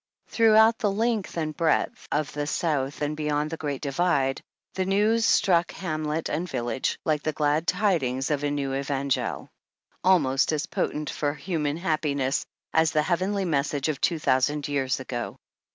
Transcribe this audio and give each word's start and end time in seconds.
Throughout 0.29 0.79
the 0.79 0.89
length 0.89 1.37
and 1.37 1.55
breadth 1.55 2.07
of 2.11 2.33
the 2.33 2.47
South, 2.47 3.03
and 3.03 3.15
beyond 3.15 3.51
the 3.51 3.57
Great 3.57 3.83
Divide, 3.83 4.41
the 4.73 4.83
news 4.85 5.27
struck 5.27 5.69
hamlet 5.71 6.27
and 6.27 6.49
village 6.49 6.97
like 7.05 7.21
the 7.21 7.33
glad 7.33 7.67
tidings 7.67 8.31
of 8.31 8.43
a 8.43 8.49
new 8.49 8.73
evangel, 8.73 9.51
almost 10.03 10.51
as 10.53 10.65
potent 10.65 11.11
for 11.11 11.35
human 11.35 11.77
happiness 11.77 12.47
as 12.73 12.89
the 12.93 13.03
heavenly 13.03 13.45
message 13.45 13.89
of 13.89 14.01
two 14.01 14.17
thousand 14.17 14.67
years 14.67 14.99
ago. 14.99 15.37